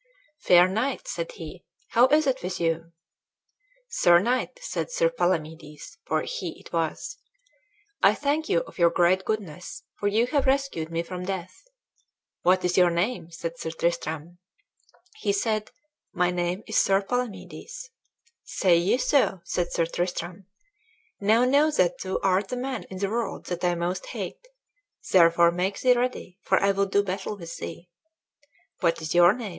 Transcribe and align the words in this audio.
"Fair 0.39 0.67
knight," 0.67 1.07
said 1.07 1.33
he, 1.33 1.63
"how 1.89 2.07
is 2.07 2.25
it 2.25 2.41
with 2.41 2.59
you?" 2.59 2.91
"Sir 3.87 4.17
knight," 4.19 4.57
said 4.59 4.89
Sir 4.91 5.11
Palamedes, 5.11 5.99
for 6.07 6.23
he 6.23 6.59
it 6.59 6.73
was, 6.73 7.19
"I 8.01 8.15
thank 8.15 8.49
you 8.49 8.61
of 8.61 8.79
your 8.79 8.89
great 8.89 9.23
goodness, 9.25 9.83
for 9.99 10.07
ye 10.07 10.25
have 10.25 10.47
rescued 10.47 10.89
me 10.89 11.03
from 11.03 11.23
death." 11.25 11.55
"What 12.41 12.65
is 12.65 12.77
your 12.77 12.89
name?" 12.89 13.29
said 13.29 13.59
Sir 13.59 13.69
Tristram. 13.69 14.39
He 15.17 15.31
said, 15.31 15.69
"My 16.13 16.31
name 16.31 16.63
is 16.65 16.77
Sir 16.79 17.03
Palamedes." 17.03 17.91
"Say 18.43 18.77
ye 18.77 18.97
so?" 18.97 19.41
said 19.43 19.71
Sir 19.71 19.85
Tristram; 19.85 20.47
"now 21.19 21.45
know 21.45 21.69
that 21.69 21.99
thou 21.99 22.17
art 22.23 22.47
the 22.47 22.57
man 22.57 22.85
in 22.85 22.97
the 22.97 23.09
world 23.11 23.45
that 23.45 23.63
I 23.63 23.75
most 23.75 24.07
hate; 24.07 24.47
therefore 25.11 25.51
make 25.51 25.79
thee 25.79 25.93
ready, 25.93 26.39
for 26.41 26.59
I 26.59 26.71
will 26.71 26.87
do 26.87 27.03
battle 27.03 27.37
with 27.37 27.55
thee." 27.57 27.91
"What 28.79 28.99
is 29.03 29.13
your 29.13 29.33
name?" 29.35 29.49